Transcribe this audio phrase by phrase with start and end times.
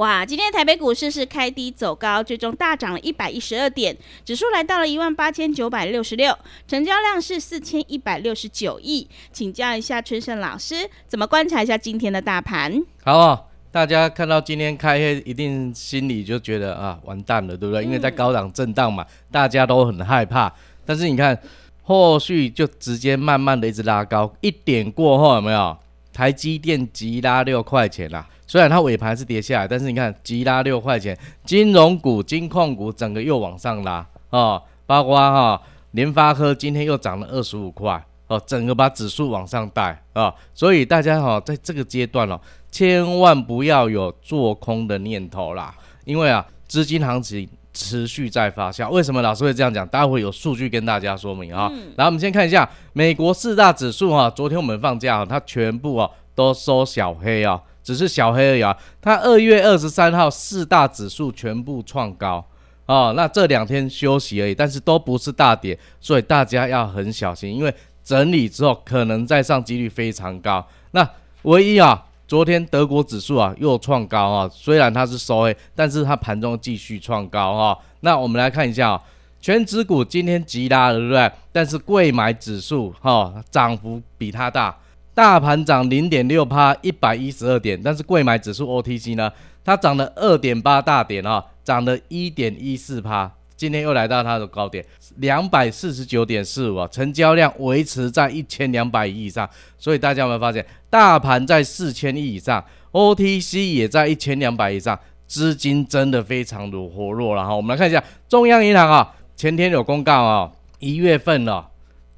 [0.00, 6.34] 哇，今天台北股市是开低走高，最终大涨了一百一十二点，指数来到了一万八千九百六十六，
[6.66, 9.06] 成交量是四千一百六十九亿。
[9.30, 12.82] 请教一下春盛老师，怎么观察一下今天的大盘？
[13.04, 17.84] 好哦，大家看到今天开黑，一定心里就觉得啊，完蛋了，对不对？
[17.84, 20.50] 因为在高档震荡嘛，大家都很害怕。
[20.86, 21.38] 但是你看，
[21.82, 25.76] 后续就直接慢慢的一直拉高，一点过后有没有？
[26.10, 28.26] 台积电急拉六块钱啦。
[28.50, 42.40] 虽然它尾盘是跌下来，但是你看急拉六块钱，金融股、金矿股整个又往上拉哦，包括哈联发科今天又涨了二十五块哦，整个把指数往上带啊，所以大家哈在这个阶段哦，
[42.72, 45.72] 千万不要有做空的念头啦，
[46.04, 48.90] 因为啊资金行情持续在发酵。
[48.90, 49.86] 为什么老师会这样讲？
[49.86, 51.70] 待会有数据跟大家说明啊。
[51.94, 57.62] 然后我们先看一下美国四大指数哈，昨天我们放假，它全部啊都收小黑啊。
[57.82, 58.76] 只是小黑而已啊！
[59.00, 62.44] 它二月二十三号四大指数全部创高
[62.86, 70.66] 哦，那这两天休息而已，但是都不是大跌，所以大家要很小心，因为整理之后可能再上几率非常高。
[70.90, 71.08] 那
[71.42, 77.78] 唯一啊，昨天德国指数啊又创高啊，虽然它是收黑，但是它盘中继续创高哈。
[78.00, 79.02] 那我们来看一下啊，
[79.40, 81.32] 全指股今天急拉了，对不对？
[81.52, 84.76] 但是贵买指数哈涨幅比它大。
[85.20, 89.30] 大盘涨零点六趴，一百一十二点，但是贵买指数 OTC 呢，
[89.62, 94.82] 它涨了二点八大点啊，涨了一点一四趴，今天又来到它的高点
[95.16, 107.54] 两百四十九点四五啊，成交量维持在一千两百亿以上，所以大家有没有发现，大盘在四千亿以上，OTC 也在一千两百以上，资金真的非常的活络了哈。
[107.54, 111.68] 我们来看一下中央银行啊，前天有公告啊，一月份了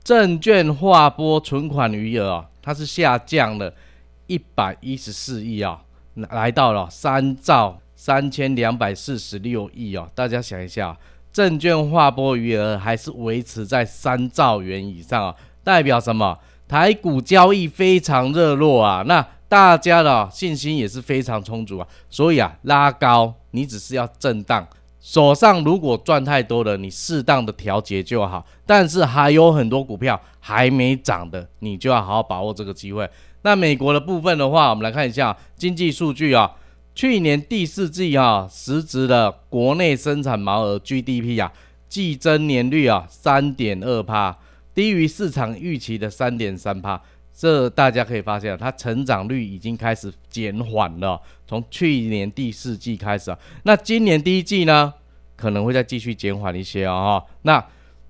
[0.04, 2.44] 证券划拨存款余额啊。
[2.62, 3.74] 它是下降了
[4.28, 5.82] 一百一十四亿啊，
[6.14, 10.08] 来到了三兆三千两百四十六亿哦。
[10.14, 10.96] 大家想一下，
[11.32, 15.34] 证券划拨余额还是维持在三兆元以上啊，
[15.64, 16.38] 代表什么？
[16.68, 24.66] 台股交易非常热络啊，那大家的信心也是非常充足啊，所以啊，拉高你只是要震荡。
[25.02, 28.46] 手上如果赚太多了，你适当的调节就好。
[28.64, 33.10] 但是还有很多股票还没涨的，你就要好好把握这个机会。
[33.42, 36.52] 那美国的部分的话，我们来看一下经济数据啊。
[36.94, 41.50] 去年第四季啊，实质的国内生产毛额 GDP 啊，
[41.88, 44.38] 季增年率啊三点二帕，
[44.72, 47.02] 低于市场预期的三点三帕。
[47.34, 51.20] 这大家可以发现，它成长率已经开始减缓了。
[51.46, 54.92] 从去年第四季开始啊，那今年第一季呢，
[55.34, 57.22] 可能会再继续减缓一些啊。
[57.42, 57.64] 那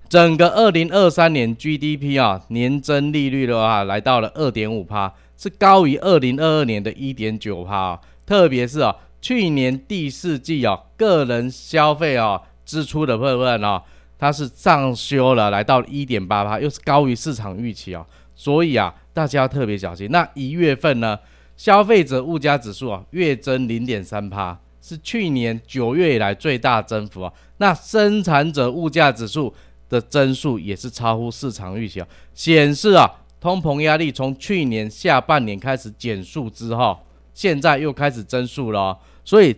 [0.07, 7.99] 整个二零二三年 GDP 啊，年增利率的话，来到了二点五帕，是高于二零二二年的一点九帕。
[8.25, 13.81] 特别是啊，去年第四季啊，个人消费啊支出的部分啊，
[14.19, 18.05] 它是上修了，来到一点八帕，又是高于市场预期啊。
[18.35, 18.93] 所以啊。
[19.13, 20.09] 大家要特别小心。
[20.09, 21.17] 那一月份呢，
[21.55, 27.31] 消费者物价指数啊，月增零点三帕，是去年九月以来最大增幅啊。
[27.57, 29.53] 那生产者物价指数
[29.87, 33.09] 的增速也是超乎市场预期啊，显示啊，
[33.39, 36.99] 通膨压力从去年下半年开始减速之后，
[37.33, 38.97] 现在又开始增速了。
[39.23, 39.55] 所以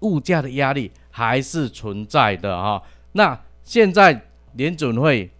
[0.00, 2.82] 物价的压力还是存在的哈。
[3.12, 5.30] 那现在联准会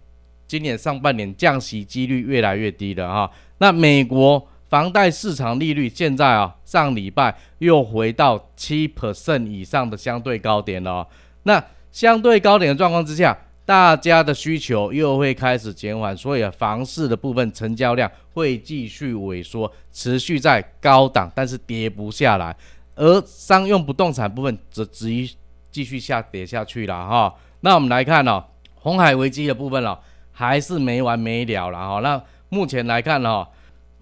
[0.47, 3.31] 今年上半年降息几率越来越低了哈。
[3.57, 11.07] 那美国房贷市场利率现在啊，上礼拜又回到七 percent 以上的相对高点了。
[11.43, 22.55] 那相对高点的状况之下，大家的需求又会开始减缓，所以啊，房市的部分成交量会继续萎缩，持续在高档，但是跌不下来。
[22.95, 25.29] 而商用不动产部分则只于
[25.71, 27.33] 继续下跌下去了哈。
[27.61, 28.43] 那我们来看哦，
[28.75, 29.97] 红海危机的部分哦，
[30.31, 31.99] 还是没完没了了哈。
[32.01, 32.21] 那
[32.55, 33.49] 目前来看哈，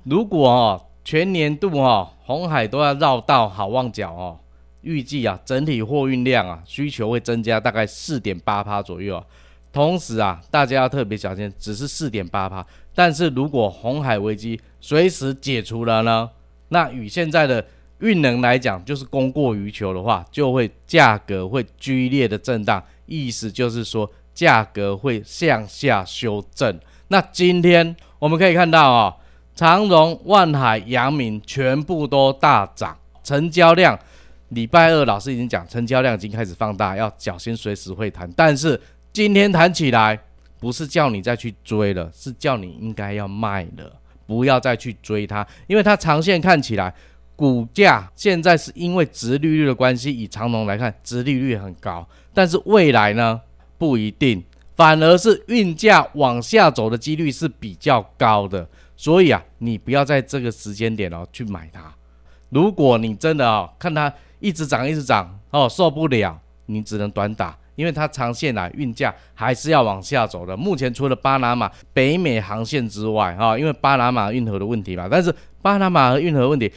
[0.03, 4.39] 如果哦全年度哈红海都要绕道好望角哦。
[4.81, 9.23] 预计啊，整体货运量啊，需求会增加大概四点八趴左右。
[9.71, 12.63] 同时啊，大家要特别小心，只是四点八趴。
[12.93, 16.29] 但是如果红海危机随时解除了呢，
[16.67, 17.65] 那与现在的
[18.01, 26.79] 运能来讲，就是供过于求的话，就会价格会剧烈的震荡，意思就是说价格会向下修正。
[27.07, 29.15] 那今天我们可以看到啊，
[29.55, 33.97] 长荣、万海、阳明全部都大涨，成交量。
[34.49, 38.31] 礼拜二老师已经讲，成交量已经开始放大，要小心随时会弹。
[38.35, 38.79] 但是
[39.11, 40.19] 今天弹起来，
[40.59, 43.91] 不是叫你再去追了，是叫你应该要卖了，
[44.27, 46.93] 不要再去追它，因为它长线看起来，
[47.35, 53.41] 股价现在是因为殖利率的关系，以长龙来看，殖利率很高，但是未来呢
[53.79, 54.43] 不一定，
[54.75, 61.93] 反而是运价往下走的几率是比较高的，所以啊，你不要在这个时间点哦去买它。
[62.49, 64.13] 如果你真的哦看它。
[64.43, 70.57] 一直涨，一直涨，哦，受不了，你只能短打，因为它长线来运价还是要往下走的。
[70.57, 76.69] 目前除了巴拿马、北美航线之外，哈，因为巴拿马运河的问题嘛，但是巴拿马和运河问题，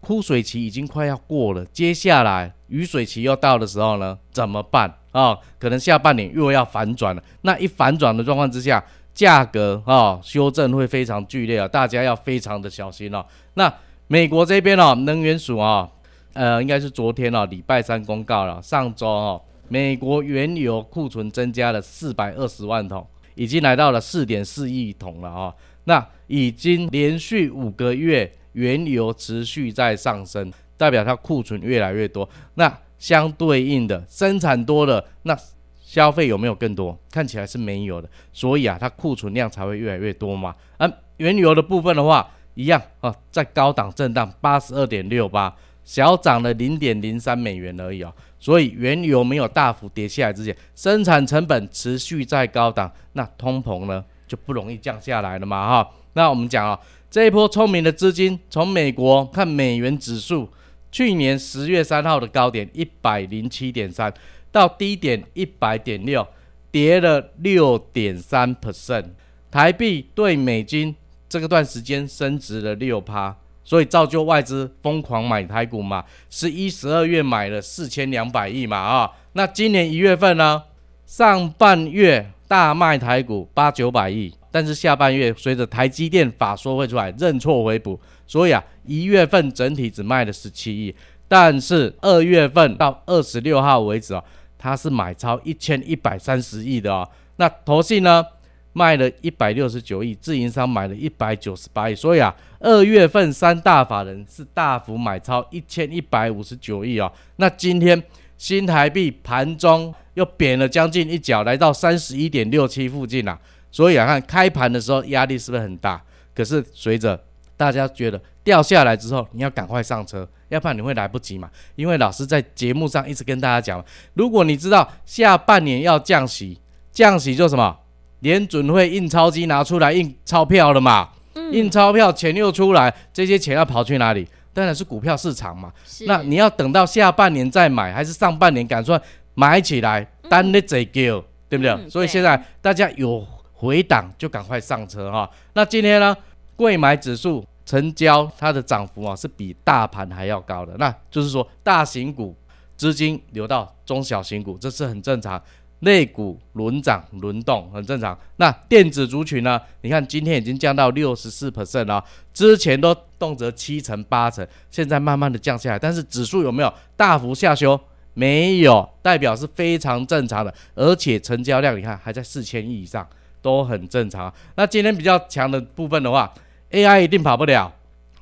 [0.00, 5.38] 枯水期已经快要过了，接下来雨水期又到的时候呢，怎么办啊？
[5.58, 7.22] 可能下半年又要反转了。
[7.42, 8.82] 那一反转的状况之下，
[9.14, 13.24] 价格啊修正会非常剧烈啊，大家要非常的小心哦。
[13.54, 13.72] 那
[14.08, 15.88] 美国这边哦，能源署啊。
[16.34, 18.60] 呃，应该是昨天哦，礼拜三公告了。
[18.60, 25.54] 上周哦，美国原油库存增加了四百二十万桶，已经来到了四点四亿桶了啊。
[25.84, 32.28] 那已经连续五个月原油持续在上升，代表它库存越来越多。
[32.56, 35.36] 那相对应的生产多了，那
[35.82, 36.98] 消费有没有更多？
[37.10, 38.08] 看起来是没有的。
[38.32, 40.54] 所以啊，它库存量才会越来越多嘛。
[40.78, 45.54] 啊，原油的部分的话，一样啊，在高档震荡八十二点六八。
[45.84, 55.88] 小涨了零点零三美元而已哦，所以原油没有大幅跌下来之前，生产成本持续在高档，那通膨呢就不容易降下来了嘛哈。
[56.14, 56.76] 那我们讲啊，
[57.08, 60.48] 这一波聪明的资金从美国看美元指数，
[60.90, 64.12] 去年十月三号的高点一百零七点三，
[64.50, 66.26] 到低点一百点六，
[66.70, 69.04] 跌了六点三 percent，
[69.50, 70.94] 台币对美金
[71.28, 73.36] 这个段时间升值了六趴。
[73.68, 80.62] 所以造就外资疯狂买台股嘛，十一、十二月买了四千两百亿嘛啊，那今年一月份呢，
[81.04, 90.94] 上半月大卖台股八九百亿，但是下半月随着台积电法说会出来认错回补，所以啊一月份整体只卖了十七亿，
[91.28, 94.24] 但是二月份到二十六号为止啊，
[94.56, 97.06] 它是买超一千一百三十亿的哦，
[97.36, 98.24] 那投信呢？
[98.72, 107.12] 卖了一百六十九亿，自营商买了一百九十八亿，所以啊，二月份三大法人是大幅买超一千一百五十九亿哦。
[107.36, 108.02] 那今天
[108.38, 113.38] 新台币盘中又贬了将近一角，来到三十一点六七附近了。
[113.76, 116.02] 所以啊，看开盘的时候压力是不是很大？
[116.34, 117.22] 可是随着
[117.58, 121.50] 大家觉得掉下来之后，你要赶快上车，要不然你会来不及嘛。
[121.74, 123.84] 因为老师在节目上一直跟大家讲，
[124.14, 126.58] 如果你知道下半年要降息，
[126.90, 127.76] 降息就什么？
[128.20, 131.10] 联准会印钞机拿出来印钞票了嘛？
[131.52, 134.26] 印钞票钱又出来，这些钱要跑去哪里？
[134.54, 135.70] 当然是股票市场嘛。
[136.06, 138.98] 那你要等到下半年再买，还是上半年赶快
[139.34, 140.08] 买起来？
[140.30, 141.90] 单的这个对不对？
[141.90, 143.24] 所以现在大家有
[143.56, 145.28] 回档就赶快上车哈。
[145.54, 146.16] 那今天呢，
[146.54, 152.36] 贵买指数成交它的涨幅啊是比大盘还要高的，那就是说大型股
[152.76, 155.42] 资金流到中小型股，这是很正常。
[155.80, 158.18] 类股轮涨轮动很正常。
[158.36, 159.60] 那电子族群呢？
[159.82, 165.78] 你看今天已经降到六十四 percent 了，之前都动辄七成八成，现在慢慢的降下来。
[165.78, 167.78] 但是指数有没有大幅下修？
[168.14, 170.52] 没有，代表是非常正常的。
[170.74, 173.06] 而且成交量你看还在四千亿以上，
[173.46, 174.32] 都很正常。
[174.56, 176.34] 那今天比较强的部分的话
[176.72, 177.72] ，AI 一定跑不了，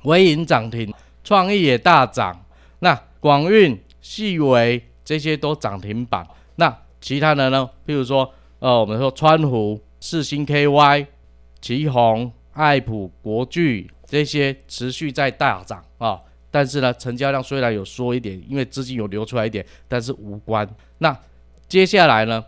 [0.03, 2.45] 微银涨停，创意也大涨。
[2.77, 6.23] 那广运、细微这些都涨停板。
[6.57, 7.67] 那其他的呢？
[7.87, 11.07] 譬如说，呃，我们说川湖、四星 KY、
[11.59, 16.19] 旗宏、爱普、国巨这些持续在大涨啊。
[16.51, 20.69] 但是呢，成交量虽然有缩一点，因为资金有流出来一点，但是无关。
[20.99, 21.17] 那
[21.67, 22.45] 接下来呢，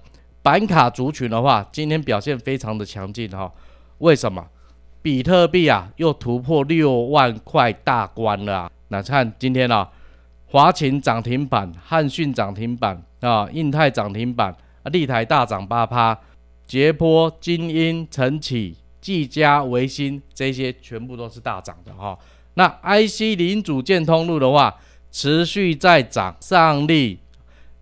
[0.47, 3.51] 板卡族群的话，今天表现非常的强劲哈。
[3.97, 4.47] 为什么？
[5.01, 8.71] 比特币啊，又突破六万块大关了啊。
[8.87, 9.89] 那看今天啊。
[10.45, 14.49] 华勤涨停板，汉讯涨停板啊，印泰涨停板，
[14.83, 16.17] 啊立台大涨八趴，
[16.65, 22.17] 捷波、金鹰、晨起、技嘉、维新这些全部都是大涨的哈。
[22.53, 24.73] 那 IC 零组件通路的话，
[25.11, 27.19] 持续在涨，上力、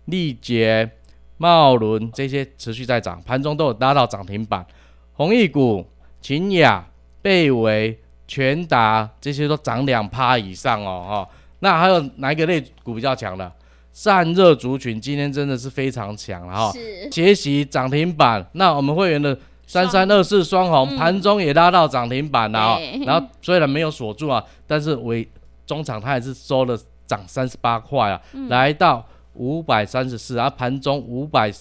[0.06, 0.90] 力捷、
[1.38, 4.64] 茂伦这些持续在涨，盘中都有拉到涨停板。
[5.12, 5.86] 弘毅股、
[6.20, 6.86] 秦雅、
[7.22, 11.28] 贝维、全达这些都涨两趴以上哦，哈。
[11.60, 13.50] 那还有哪一个类股比较强的？
[13.92, 16.72] 散热族群今天真的是非常强了哈，
[17.10, 18.46] 杰袭涨停板。
[18.52, 19.34] 那我们会员的
[19.66, 25.26] 三三二四双红盘中也拉到涨停板了，然后虽然没有锁住啊，但是尾
[25.64, 29.02] 中场它还是收了涨三十八块啊，来到
[29.36, 31.52] 五百三十四，然后盘中五百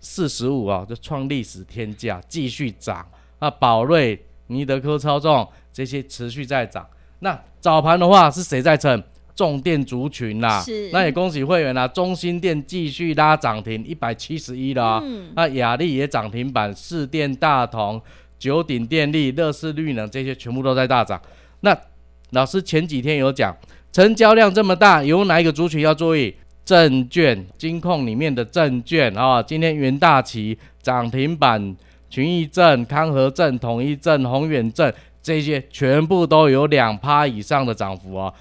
[0.00, 3.06] 四十五啊，就创历史天价，继续涨。
[3.40, 6.86] 那宝瑞、尼德科操纵这些持续在涨。
[7.20, 9.02] 那早盘的话是谁在撑？
[9.34, 11.88] 重电族群啦，是，那也恭喜会员啦。
[11.88, 15.00] 中心店继续拉涨停，一百七十一了。
[15.02, 18.00] 嗯，那雅力也涨停板，四电大同、
[18.38, 21.20] 九鼎电力、乐视绿能这些全部都在大涨。
[21.62, 21.76] 那
[22.30, 23.52] 老师前几天有讲，
[23.90, 26.32] 成交量这么大，有哪一个族群要注意？
[26.64, 31.76] 证券、金控里面的证券啊，今天元大旗涨停板，
[32.08, 34.92] 群益证、康和证、统一证、宏远证
[35.22, 38.32] 这些全部都有两趴以上的涨幅啊。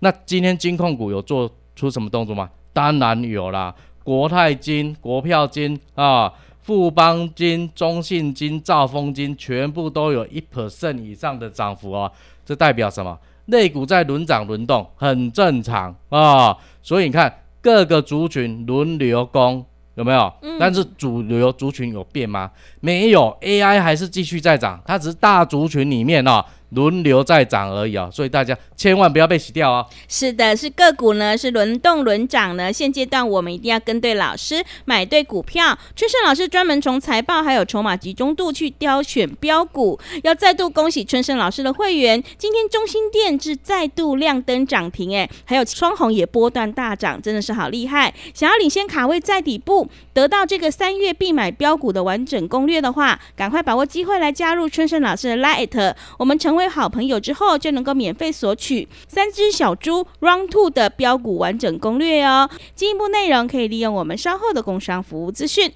[0.00, 2.50] 那今天金控股有做出什么动作吗？
[2.72, 12.10] 当然有啦，国泰金、国票金啊、富邦金、中信金、兆丰金，全部都有一 percent 以上的涨幅哦。
[12.44, 13.18] 这代表什么？
[13.46, 16.56] 内股在轮涨轮动，很正常啊。
[16.82, 17.32] 所以你看
[17.68, 19.62] 各个族群轮流攻，
[19.94, 20.32] 有没有？
[20.58, 22.50] 但是主流族群有变吗？
[22.80, 26.42] 没有，AI 还是继续在涨，它只是大族群里面哦。
[26.70, 29.86] 轮流在涨而已啊，所以大家千万不要被洗掉啊！
[30.06, 32.70] 是的，是个股呢，是轮动轮涨呢。
[32.70, 35.78] 现阶段我们一定要跟对老师，买对股票。
[35.96, 39.98] 春盛老师专门从财报还有筹码集中度去挑选标股。
[40.22, 48.12] 要再度恭喜春盛老师的会员，今天中心电是再度亮灯涨停，哎，还有双红也波段大涨，真的是好厉害。
[48.34, 56.57] 想要领先卡位在底部，得到这个三月必买标股的完整攻略的话，赶快把握机会来加入春盛老师的 Light，我们成。
[56.58, 62.50] 为好朋友之后，就能够免费索取三只小猪 Round Two 的标股完整攻略哦。
[62.74, 65.72] 进一步内容可以利用我们稍后的工商服务资讯。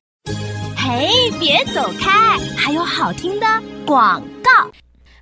[0.77, 3.47] 嘿，别走开，还有好听的
[3.87, 4.51] 广告。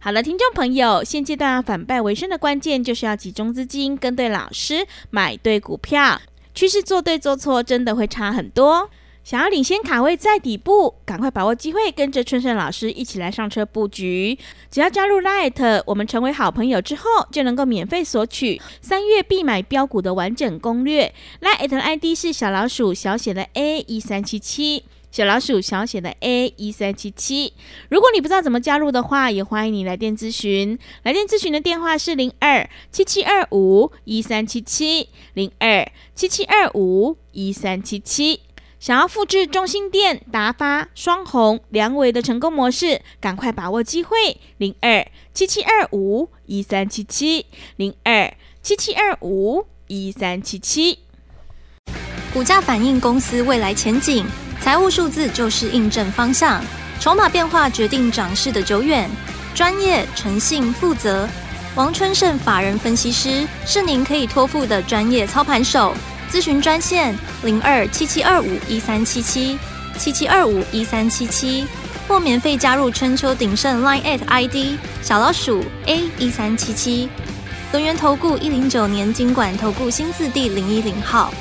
[0.00, 6.18] 好了，听众朋友，现阶段反败为胜的关键就是要集中资金，跟对老师，买对股票，
[6.54, 8.88] 趋势做对做错，真的会差很多。
[9.30, 14.36] 想要领先卡位在底部，赶快把握机会，跟着春盛老师一起来上车布局。
[14.72, 21.14] 只要加入 Light，我们成为好朋友之后，就能够免费索取三月必买标股的完整攻略。
[21.40, 24.82] Light 的 ID 是小老鼠小写的 A 一三七七，
[25.12, 27.52] 小老鼠小写的 A 一三七七。
[27.88, 30.76] 如果你不知道怎么加入的话，也欢迎你来电咨询。
[31.04, 38.40] 来电咨询的电话是零二七七二五一三七七零二七七二五一三七七。
[38.80, 44.38] 想要复制中心店、达发、双红、梁伟的成功模式，赶快把握机会！
[44.56, 47.44] 零二七七二五一三七七，
[47.76, 48.32] 零二
[48.62, 51.00] 七七二五一三七七。
[52.32, 54.24] 股价反映公司未来前景，
[54.62, 56.64] 财务数字就是印证方向，
[56.98, 59.10] 筹码变化决定涨势的久远。
[59.54, 61.28] 专业、诚信、负责，
[61.74, 65.94] 王春盛法人分析师是您可以托付的专业操盘手。
[66.30, 69.58] 咨询专线零二七七二五一三七七
[69.98, 71.66] 七七二五一三七七，
[72.06, 77.08] 或免费加入春秋鼎盛 Line at ID 小老鼠 A 一三七七。
[77.72, 81.34] 轮源投顾一零九年经管投顾新字第零一零号。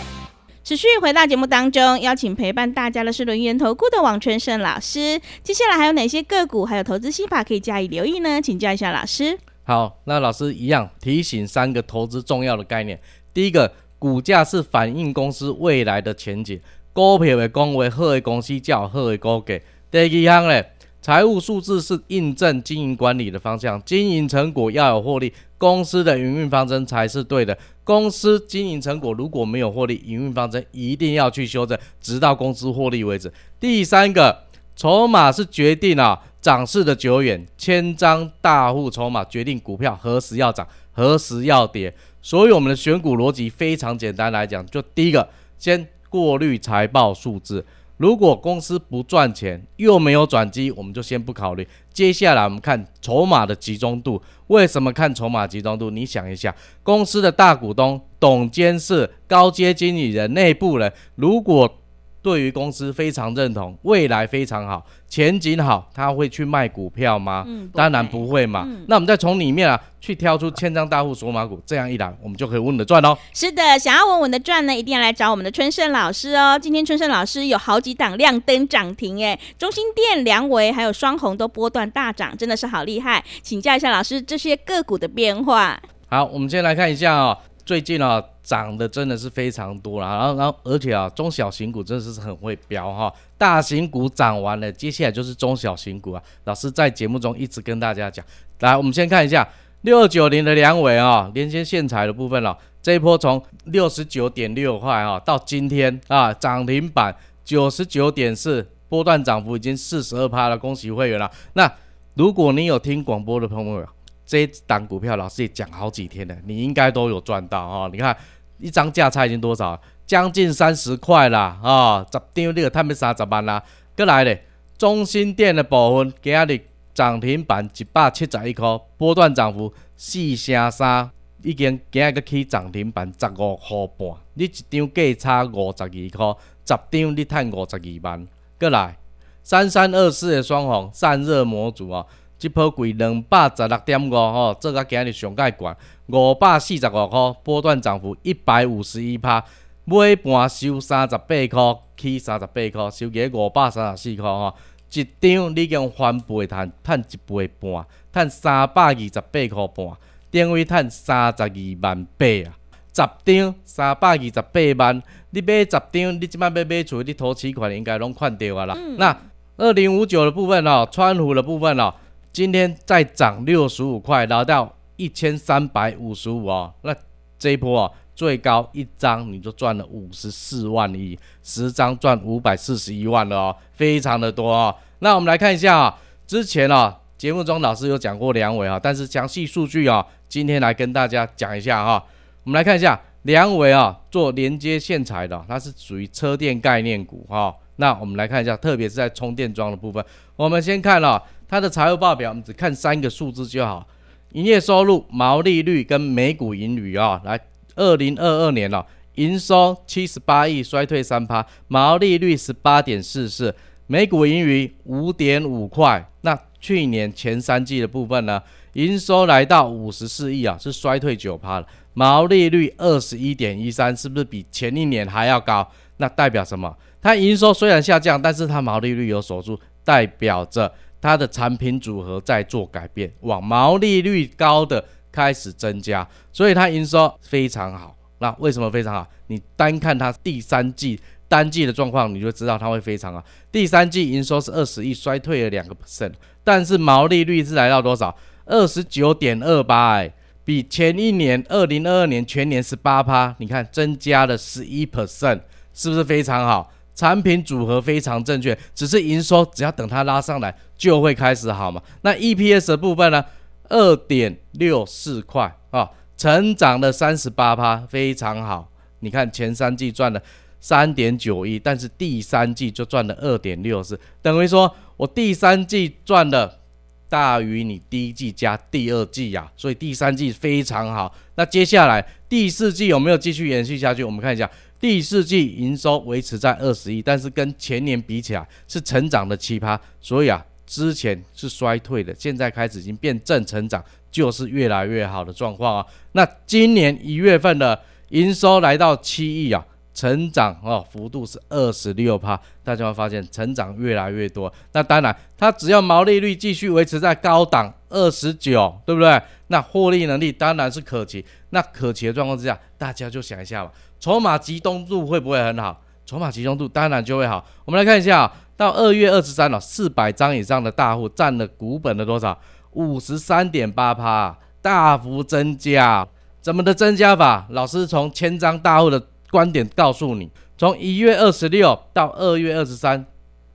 [0.64, 5.22] 持续回到节目当中，邀请陪伴大家的是轮源投顾的王春盛老师。
[5.44, 8.42] 接下来还有哪些个股还有投资心法可以加以留意呢？
[8.42, 9.38] 请教一下老师。
[9.64, 13.00] 好，那老师一样提醒三个投资重要的概念。
[13.36, 13.72] 第一个。
[14.00, 16.60] 股价是反映公司未来的前景，
[16.94, 19.60] 股票的公为好的公司叫好的股价。
[19.92, 20.64] 第二项呢，
[21.02, 27.58] 财务数字是印证经营管理的方向，经营成果要有获利，公司的营运方针才是对的。
[27.84, 33.32] 公司经营成果如果没有获利，营运方针一定要去修正，直到公司获利为止。
[33.60, 34.44] 第三个，
[34.76, 40.66] 筹码是决定啊涨势的久远，千张大户筹码决定股票何时要涨，
[41.00, 41.94] 何时要跌。
[42.22, 47.66] 所以我们的选股逻辑非常简单来讲，就第一个，先过滤财报数字。
[47.96, 51.68] 如果公司不赚钱又没有转机，我们就先不考虑。
[51.94, 54.22] 接下来我们看筹码的集中度。
[54.48, 55.90] 为什么看筹码集中度？
[55.90, 56.54] 你想一下，
[56.84, 61.79] 公司的大股东、董监事、高阶经理人、内部人，如果
[62.22, 67.46] 对于公司非常认同，未来非常好，前景好，他会去卖股票吗？
[67.48, 68.64] 嗯当然不会嘛。
[68.68, 73.18] 嗯那我们再从里面啊去挑出千张大户索马股，这样一来，我们就可以稳稳的赚喽。
[73.34, 76.60] 是的，想要稳稳的赚呢，一定要来找我们的春盛老师哦。
[76.60, 83.24] 今天春盛老师有好几档亮灯涨停，哎，中心店、梁维还有双红都波段大涨，真的是好厉害。
[83.42, 85.80] 请教一下老师这些个股的变化。
[86.10, 96.24] 好，我们先来看一下啊、最近啊涨的真的是非常多了，然后然后而且啊中小型股真的是很会飙哈、大型股涨完了，接下来就是中小型股啊。
[96.46, 98.26] 老师在节目中一直跟大家讲，
[98.62, 99.48] 来我们先看一下
[99.82, 107.16] 六九零的梁伟啊，连接线材的部分了、这一波从六十九点六块啊到今天啊涨停板
[107.46, 111.30] 九十九点四，波段涨幅已经四十二趴了，恭喜会员了。
[111.54, 111.72] 那
[112.16, 113.88] 如果你有听广播的朋友，
[114.26, 118.16] 这一档股票老师也讲好几天了，你应该都有赚到啊、你看
[118.60, 119.80] 一张价差已经多少？
[120.06, 122.06] 将近三十块啦啊！
[122.12, 123.64] 十张你个赚要三十万啦。
[123.96, 124.44] 过来咧，
[124.78, 126.62] 中心店的部分今日
[126.94, 131.10] 涨停板一百七十一块，波段涨幅四成三，
[131.44, 136.36] 已经今日个起涨停板十五块半，你一张价差五十二块，
[136.66, 138.28] 十张你赚五十二万。
[138.60, 138.98] 过来，
[139.44, 142.06] 三三二四的双红散热模组哦。
[142.40, 145.76] 即波贵两百十六点五吼，做到今日上盖悬
[146.08, 149.44] 五百四十五箍，波段涨幅一百五十一趴，
[149.86, 154.56] 尾盘收三十八箍，起三十八箍，收起五百三十四箍吼，
[154.94, 159.98] 一张你已经翻倍赚，赚一倍半，赚三百二十八箍半，
[160.32, 161.50] 等于赚三十二
[161.82, 162.56] 万八啊！
[162.94, 168.78] 十张三百二十八万，你买十张，你即摆要买厝，你投期款应该拢款到啊啦。
[168.98, 169.14] 那
[169.58, 171.94] 二零五九的部分哦，川湖的部分哦。
[172.32, 176.74] 今天再涨六十五块，来到一千三百五十五哦。
[176.84, 176.96] 那
[177.38, 184.76] 这一波啊，最高一张你就赚了五十四万一，十张赚五百四十一万了哦，非常的多哦。
[185.00, 192.04] 那我们来看一下啊，之前啊节目中老师有讲过梁伟啊，但是详细数据啊，今天来跟大家讲一下哈。
[192.44, 197.56] 我们来看一下梁伟啊，做连接线材的，它是属于车电概念股哈。
[197.78, 200.04] 那我们来看一下，特别是在充电桩的部分，
[200.36, 203.86] 我们先看了、它的财务报表，我们只看三个数字就好。
[204.34, 207.40] 营业收入、毛利率跟每股盈余啊，来，
[207.76, 208.86] 二零二二年了、
[209.16, 213.56] 营收七十八亿，衰退三趴，毛利率十八点四四，
[213.88, 216.08] 每股盈余五点五块。
[216.22, 218.40] 那去年前三季的部分呢，
[218.74, 225.68] 营收来到五十四亿啊，是衰退九趴了，毛利率二十一点一三，是不是比前一年还要高？
[225.98, 226.78] 那代表什么？
[227.02, 237.96] 它营收虽然下降，但是它毛利率有所住，代表着它的产品组合在做改变，往毛利率高的开始增加，所以它营收非常好。
[238.20, 239.08] 那为什么非常好？
[239.28, 243.24] 你单看它第三季单季的状况，你就知道它会非常好。
[243.52, 246.12] 第三季营收是二十亿，衰退了两个 percent，
[246.44, 248.16] 但是毛利率是来到多少？
[248.46, 255.40] 二十九点二八，哎，比前一年二零二二年全年十八趴，你看增加了十一 percent，
[255.74, 256.72] 是不是非常好？
[257.00, 261.82] 产品组合非常正确，只是营收只要等它拉上来就会开始好嘛。
[262.02, 263.24] 那 EPS 的部分呢？
[263.70, 268.70] 二点六四块啊，成长了三十八趴，非常好。
[269.00, 270.22] 你看前三季赚了
[270.60, 276.60] 三点九亿，但是第三季就赚了二点六四，等于说我第三季赚了
[277.08, 281.16] 大于你第一季加第二季呀、所以第三季非常好。
[281.36, 284.04] 那接下来第四季有没有继续延续下去？
[284.04, 284.52] 我们看一下。
[284.80, 295.86] 第四季营收维持在二十亿，但是跟前年比起来是成长的奇葩，所以啊，之前是衰退的，现在开始已经变正成长，就是越来越好的状况啊。
[296.14, 297.78] 那今年一月份的
[298.10, 304.52] 营收来到七亿啊，成长哦幅度是二十六趴，大家会发现成长越来越多。
[304.72, 309.22] 那当然，它只要毛利率继续维持在高档二十九，对不对？
[309.48, 311.26] 那获利能力当然是可期。
[311.50, 313.72] 那可期的状况之下，大家就想一下吧。
[314.00, 315.82] 筹码集中度会不会很好？
[316.06, 317.46] 筹码集中度当然就会好。
[317.66, 322.38] 我们来看一下、啊，到二月二十三了，四百张以上的大户占了股本的多少？
[322.72, 326.08] 五十三点八趴，大幅增加。
[326.42, 327.48] 怎么的增加法？
[327.50, 333.06] 老师从千张大户的观点告诉你，从一月二十六到二月二十三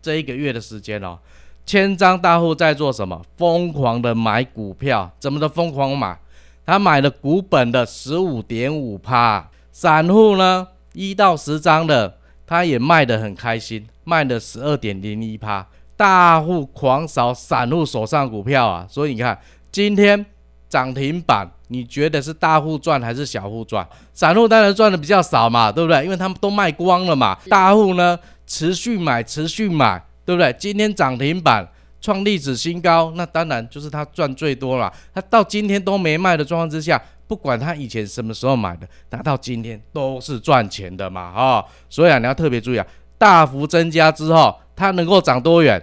[0.00, 1.18] 这一个月的时间哦，
[1.66, 3.20] 千张大户在做什么？
[3.37, 6.18] 疯狂的买股票，怎么的疯狂买？
[6.66, 9.50] 他买了股本的十五点五趴。
[9.72, 15.66] 散户呢，一到十张的，他也卖得很开心，卖了十二点零一趴。
[15.96, 19.38] 大户狂扫散户手上股票啊，所以你看
[19.72, 20.24] 今天
[20.68, 23.87] 涨停板，你觉得是大户赚还是小户赚？
[24.12, 26.05] 散户当然赚的比较少嘛，对不对？
[26.05, 27.38] 因为他们都卖光了嘛。
[27.48, 30.55] 大户呢，持续买，持续买，对不对？
[30.59, 31.66] 今天涨停板
[32.00, 34.92] 创历史新高，那当然就是他赚最多了。
[35.14, 45.83] 他到今天都没卖的状况之下，不管他以前什么时候买的，他到今天都是赚钱的嘛，啊，所以啊，你要特别注意啊，大幅增加之后，它能够涨多远，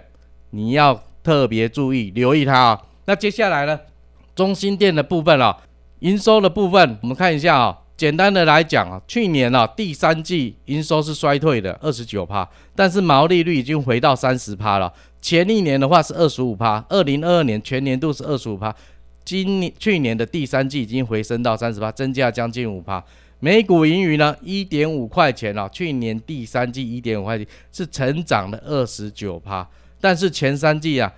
[0.50, 2.80] 你要特别注意，留意它啊。
[3.06, 3.80] 那接下来呢，
[4.36, 5.56] 中心店的部分啊，
[6.02, 7.78] 营收的部分，我们看一下啊。
[7.94, 14.92] 简单的来讲啊，去年啊第三季营收是衰退的二十九趴，但是毛利率已经回到三十趴了。
[15.20, 18.74] 前一年的话是二十五趴，二零二二年全年度是二十五趴，
[19.24, 23.04] 今年去年的第三季已经回升到三十趴，增加将近五趴。
[23.38, 29.68] 每股盈余呢一点五块钱啊，去年第三季一点五块钱是成长了二十九趴，
[30.00, 31.12] 但是前三季啊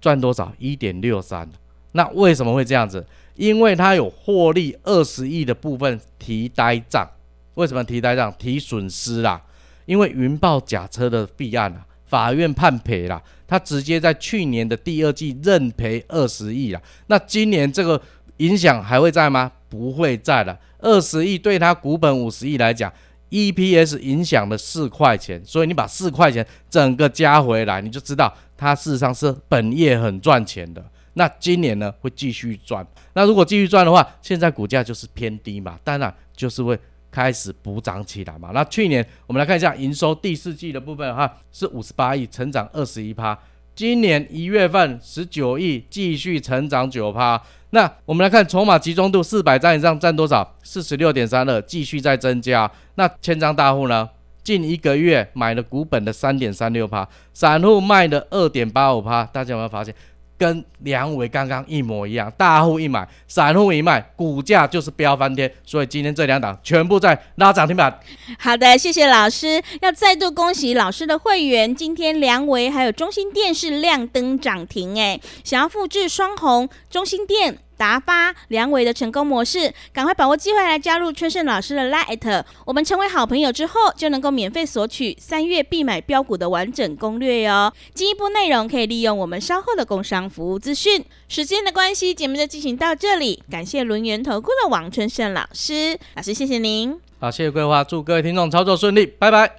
[0.00, 0.52] 赚多少？
[0.58, 1.48] 一点六三。
[1.92, 3.06] 那为什么会这样子？
[3.36, 7.08] 因为它有获利二十亿的部分提呆账，
[7.54, 8.32] 为什么提呆账？
[8.38, 9.42] 提损失啦，
[9.86, 18.00] 因为云豹假车的弊案啊，法院判赔啦，他直接在去年的第二季认赔二十亿啦，那今年这个
[18.38, 19.50] 影响还会在吗？
[19.68, 22.92] 不会在了，二十亿对他股本五十亿来讲
[23.30, 30.84] ，EPS 影响了四块钱，所以你把四块钱整个加回来，你就知道它事实上是本业很赚钱的。
[31.14, 36.78] 那今年呢会继续赚，那如果继续赚的话，现在股价就是偏低嘛，当然就是会
[37.10, 38.50] 开始补涨起来嘛。
[38.52, 43.38] 那去年我们来看一下营收第四季的部分哈，是五十八亿，成长二十一趴。
[43.74, 47.40] 今年一月份十九亿，继续成长九趴。
[47.70, 50.56] 那我们来看筹码集中度，四百张以上占多少？
[50.62, 52.70] 四十六点三二，继续在增加。
[52.94, 54.08] 那千张大户呢？
[54.44, 59.24] 近一个月买了股本的三点三六趴，散户卖的二点八五趴。
[59.24, 59.92] 大家有没有发现？
[60.36, 65.50] 跟梁伟刚刚一模一样，大户一买，散户一卖，股价就是飙翻天。
[65.64, 67.98] 所以今天这两档全部在拉涨停板。
[68.38, 69.62] 好的，谢谢老师。
[69.80, 74.98] 要再度恭喜老师的会员，今天梁伟还有中心电视亮灯涨停。
[74.98, 77.58] 哎，想要复制双红中心店。
[77.76, 82.44] 达发梁伟的成功模式，赶快把握机会来加入春盛老师的 Light。
[82.64, 87.72] 我们成为好朋友之后，就能够免费索取三月必买标股的完整攻略哟。
[87.94, 91.04] 进一步内容可以利用我们稍后的工商服务资讯。
[91.28, 93.42] 时间的关系，节目就进行到这里。
[93.50, 96.98] 感谢轮圆投顾的王春盛老师，老师谢谢您。
[97.18, 99.50] 好，谢谢桂花，祝各位听众操作顺利，拜拜。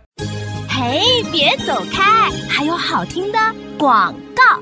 [0.70, 3.40] 嘿，别走开，还有好听的
[3.78, 4.62] 广告。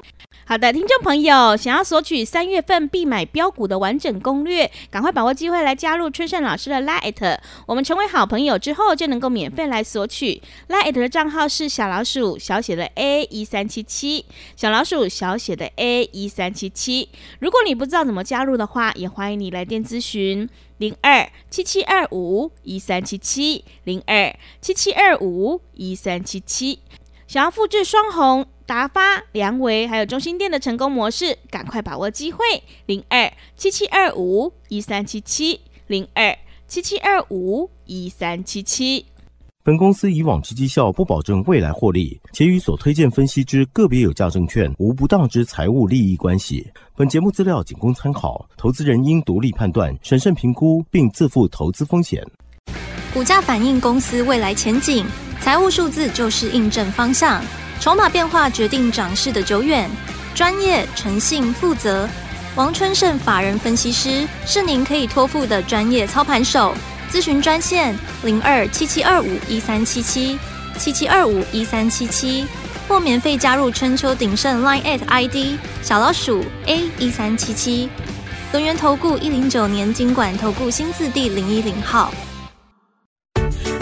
[0.53, 7.39] 好的，听众朋友，想要索取三月份必买标股的完整攻略，赶快把握机会来加入春盛老师的 Light。
[7.65, 10.39] 我们成为好朋友之后，就能够免费来索取
[10.69, 17.09] Light 的账号是小老鼠小写的 A 一三七七，小老鼠小写的 A 一三七七。
[17.39, 26.77] 如果你不知道怎么加入的话，也欢迎你来电咨询零二七七二五一三七七零二七七二五一三七七。
[27.25, 28.45] 想要复制双红。
[28.65, 32.39] 达发、梁维还有中心店的成功模式，赶快把握机会！
[32.85, 36.35] 零二七七二五一三七七零二
[36.67, 39.05] 七七二五一三七七。
[39.65, 46.67] 本公司以往之绩效不保证未来获利，且与所推荐分析之个别有价证券无不当之财务利益关系。
[46.97, 52.21] 本节目资料仅供参考，投资人应独立判断、审慎评估，并自负投资风险。
[53.13, 55.05] 股价反映公司未来前景，
[55.39, 57.41] 财务数字就是印证方向。
[57.83, 59.89] 筹码变化决定涨势的久远，
[60.33, 62.07] 专业、诚信、负责。
[62.55, 66.73] 王春盛法人分析师是您可以托付的专业操盘手。
[67.11, 67.93] 咨询专线
[68.23, 70.39] 零二七七二五一三七七
[70.77, 72.47] 七七二五一三七七，
[72.87, 77.89] 或免费加入春秋鼎盛 Line at ID 小老鼠 A 一三七七。
[78.53, 82.13] 轮源投顾一零九年经管投顾新字第零一零号。